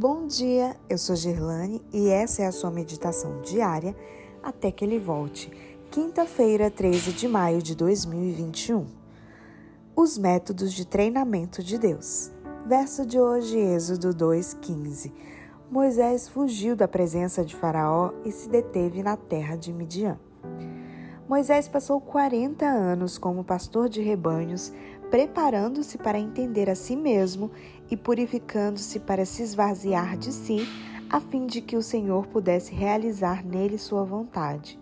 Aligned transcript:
Bom 0.00 0.26
dia, 0.26 0.78
eu 0.88 0.96
sou 0.96 1.14
Gerlane 1.14 1.82
e 1.92 2.08
essa 2.08 2.40
é 2.40 2.46
a 2.46 2.52
sua 2.52 2.70
meditação 2.70 3.42
diária 3.42 3.94
até 4.42 4.72
que 4.72 4.82
ele 4.82 4.98
volte. 4.98 5.50
Quinta-feira, 5.90 6.70
13 6.70 7.12
de 7.12 7.28
maio 7.28 7.60
de 7.60 7.74
2021. 7.74 8.86
Os 9.94 10.16
métodos 10.16 10.72
de 10.72 10.86
treinamento 10.86 11.62
de 11.62 11.76
Deus. 11.76 12.32
Verso 12.66 13.04
de 13.04 13.20
hoje, 13.20 13.58
Êxodo 13.58 14.14
2:15. 14.14 15.12
Moisés 15.70 16.30
fugiu 16.30 16.74
da 16.74 16.88
presença 16.88 17.44
de 17.44 17.54
Faraó 17.54 18.12
e 18.24 18.32
se 18.32 18.48
deteve 18.48 19.02
na 19.02 19.18
terra 19.18 19.54
de 19.54 19.70
Midian. 19.70 20.18
Moisés 21.28 21.68
passou 21.68 22.00
40 22.00 22.64
anos 22.64 23.18
como 23.18 23.44
pastor 23.44 23.86
de 23.90 24.00
rebanhos, 24.00 24.72
preparando-se 25.10 25.98
para 25.98 26.18
entender 26.18 26.70
a 26.70 26.74
si 26.74 26.94
mesmo 26.94 27.50
e 27.90 27.96
purificando-se 27.96 29.00
para 29.00 29.24
se 29.24 29.42
esvaziar 29.42 30.16
de 30.16 30.32
si, 30.32 30.66
a 31.10 31.20
fim 31.20 31.46
de 31.46 31.60
que 31.60 31.76
o 31.76 31.82
Senhor 31.82 32.28
pudesse 32.28 32.72
realizar 32.72 33.44
nele 33.44 33.76
sua 33.76 34.04
vontade. 34.04 34.78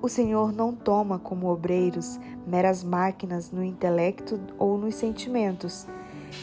O 0.00 0.08
Senhor 0.08 0.52
não 0.52 0.72
toma 0.72 1.18
como 1.18 1.48
obreiros 1.48 2.18
meras 2.46 2.84
máquinas 2.84 3.50
no 3.50 3.62
intelecto 3.62 4.40
ou 4.56 4.78
nos 4.78 4.94
sentimentos. 4.94 5.86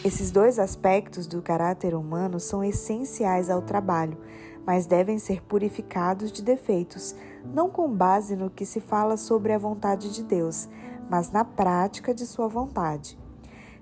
Esses 0.04 0.30
dois 0.30 0.60
aspectos 0.60 1.26
do 1.26 1.42
caráter 1.42 1.96
humano 1.96 2.40
são 2.40 2.64
essenciais 2.64 3.50
ao 3.50 3.62
trabalho, 3.62 4.18
mas 4.66 4.86
devem 4.86 5.18
ser 5.18 5.42
purificados 5.42 6.30
de 6.30 6.44
defeitos, 6.44 7.16
não 7.54 7.70
com 7.70 7.90
base 7.90 8.36
no 8.36 8.50
que 8.50 8.66
se 8.66 8.82
fala 8.82 9.16
sobre 9.16 9.54
a 9.54 9.58
vontade 9.58 10.14
de 10.14 10.24
Deus, 10.24 10.68
mas 11.10 11.32
na 11.32 11.46
prática 11.46 12.14
de 12.14 12.26
sua 12.26 12.48
vontade. 12.48 13.18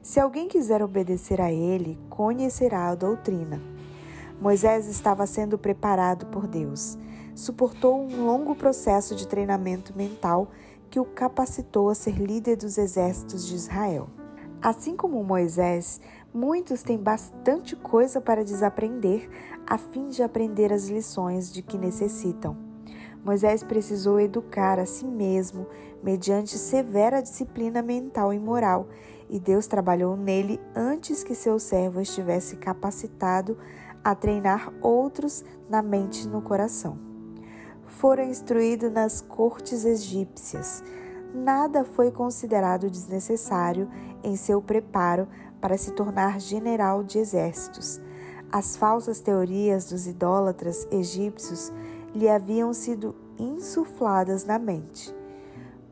Se 0.02 0.19
alguém 0.19 0.47
quiser 0.47 0.83
obedecer 0.83 1.41
a 1.41 1.52
ele, 1.52 1.99
conhecerá 2.09 2.89
a 2.89 2.95
doutrina. 2.95 3.61
Moisés 4.39 4.88
estava 4.88 5.25
sendo 5.25 5.58
preparado 5.58 6.27
por 6.27 6.45
Deus. 6.45 6.97
Suportou 7.33 7.99
um 7.99 8.25
longo 8.25 8.55
processo 8.55 9.16
de 9.16 9.27
treinamento 9.27 9.95
mental 9.97 10.49
que 10.89 10.99
o 10.99 11.05
capacitou 11.05 11.89
a 11.89 11.95
ser 11.95 12.17
líder 12.17 12.55
dos 12.55 12.77
exércitos 12.77 13.47
de 13.47 13.55
Israel. 13.55 14.08
Assim 14.61 14.95
como 14.95 15.23
Moisés, 15.23 15.99
muitos 16.33 16.81
têm 16.81 16.97
bastante 16.97 17.75
coisa 17.75 18.21
para 18.21 18.44
desaprender 18.44 19.30
a 19.66 19.77
fim 19.77 20.09
de 20.09 20.23
aprender 20.23 20.71
as 20.71 20.88
lições 20.88 21.52
de 21.52 21.61
que 21.61 21.77
necessitam. 21.77 22.64
Moisés 23.25 23.63
precisou 23.63 24.19
educar 24.19 24.77
a 24.77 24.85
si 24.85 25.03
mesmo 25.03 25.65
mediante 26.03 26.59
severa 26.59 27.23
disciplina 27.23 27.81
mental 27.81 28.31
e 28.31 28.37
moral, 28.37 28.87
e 29.27 29.39
Deus 29.39 29.65
trabalhou 29.65 30.15
nele 30.15 30.61
antes 30.75 31.23
que 31.23 31.33
seu 31.33 31.57
servo 31.57 31.99
estivesse 31.99 32.55
capacitado 32.57 33.57
a 34.03 34.13
treinar 34.13 34.71
outros 34.79 35.43
na 35.67 35.81
mente 35.81 36.25
e 36.25 36.27
no 36.27 36.39
coração. 36.39 36.99
Fora 37.87 38.23
instruído 38.23 38.91
nas 38.91 39.21
cortes 39.21 39.85
egípcias. 39.85 40.83
Nada 41.33 41.83
foi 41.83 42.11
considerado 42.11 42.91
desnecessário 42.91 43.89
em 44.23 44.35
seu 44.35 44.61
preparo 44.61 45.27
para 45.59 45.79
se 45.79 45.91
tornar 45.93 46.39
general 46.39 47.03
de 47.03 47.17
exércitos. 47.17 47.99
As 48.51 48.77
falsas 48.77 49.19
teorias 49.19 49.89
dos 49.89 50.05
idólatras 50.05 50.87
egípcios 50.91 51.73
lhe 52.16 52.30
haviam 52.30 52.73
sido 52.73 53.13
insufladas 53.38 54.45
na 54.45 54.58
mente. 54.58 55.13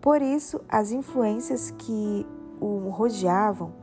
Por 0.02 0.22
isso, 0.22 0.62
as 0.68 0.92
influências 0.92 1.70
que 1.72 2.26
o 2.60 2.90
rodeavam 2.90 3.74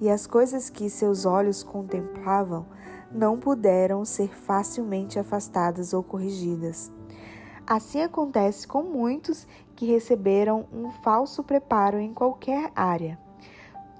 e 0.00 0.10
as 0.10 0.26
coisas 0.26 0.68
que 0.68 0.90
seus 0.90 1.24
olhos 1.24 1.62
contemplavam 1.62 2.66
não 3.10 3.38
puderam 3.38 4.04
ser 4.04 4.28
facilmente 4.28 5.18
afastadas 5.18 5.94
ou 5.94 6.02
corrigidas. 6.02 6.92
Assim 7.66 8.02
acontece 8.02 8.66
com 8.68 8.82
muitos 8.82 9.46
que 9.74 9.86
receberam 9.86 10.66
um 10.72 10.90
falso 10.90 11.42
preparo 11.42 11.98
em 11.98 12.12
qualquer 12.12 12.70
área. 12.76 13.18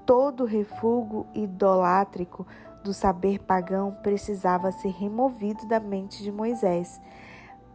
Todo 0.04 0.44
refúgio 0.44 1.26
idolátrico 1.34 2.46
do 2.84 2.94
saber 2.94 3.40
pagão 3.40 3.90
precisava 4.02 4.70
ser 4.70 4.90
removido 4.90 5.66
da 5.66 5.80
mente 5.80 6.22
de 6.22 6.30
Moisés, 6.30 7.00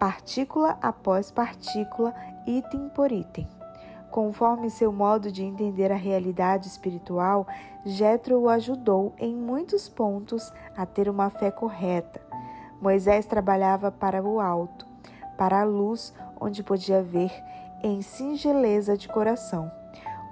partícula 0.01 0.79
após 0.81 1.29
partícula, 1.29 2.11
item 2.47 2.89
por 2.89 3.11
item. 3.11 3.47
Conforme 4.09 4.71
seu 4.71 4.91
modo 4.91 5.31
de 5.31 5.43
entender 5.43 5.91
a 5.91 5.95
realidade 5.95 6.67
espiritual, 6.67 7.45
Jetro 7.85 8.39
o 8.39 8.49
ajudou 8.49 9.13
em 9.19 9.35
muitos 9.35 9.87
pontos 9.87 10.51
a 10.75 10.87
ter 10.87 11.07
uma 11.07 11.29
fé 11.29 11.51
correta. 11.51 12.19
Moisés 12.81 13.27
trabalhava 13.27 13.91
para 13.91 14.23
o 14.23 14.39
alto, 14.39 14.87
para 15.37 15.61
a 15.61 15.65
luz 15.65 16.11
onde 16.39 16.63
podia 16.63 17.03
ver 17.03 17.31
em 17.83 18.01
singeleza 18.01 18.97
de 18.97 19.07
coração. 19.07 19.71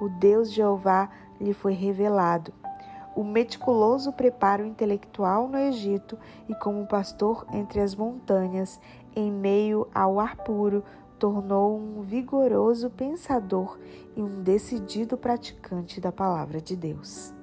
O 0.01 0.09
Deus 0.09 0.51
Jeová 0.51 1.11
lhe 1.39 1.53
foi 1.53 1.73
revelado 1.73 2.51
o 3.19 3.23
meticuloso 3.23 4.13
preparo 4.13 4.65
intelectual 4.65 5.49
no 5.49 5.57
Egito 5.57 6.17
e 6.47 6.55
como 6.55 6.87
pastor 6.87 7.45
entre 7.51 7.81
as 7.81 7.93
montanhas, 7.93 8.79
em 9.15 9.31
meio 9.31 9.87
ao 9.93 10.19
ar 10.19 10.35
puro, 10.37 10.83
tornou 11.17 11.77
um 11.77 12.01
vigoroso 12.01 12.89
pensador 12.89 13.77
e 14.15 14.21
um 14.21 14.41
decidido 14.41 15.17
praticante 15.17 15.99
da 15.99 16.11
palavra 16.11 16.61
de 16.61 16.75
Deus. 16.75 17.33